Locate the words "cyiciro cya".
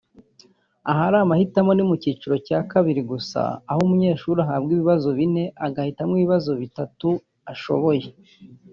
2.01-2.59